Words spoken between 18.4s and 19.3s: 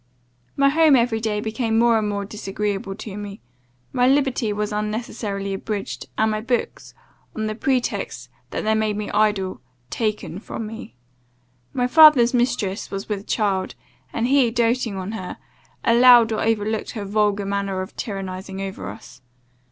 over us.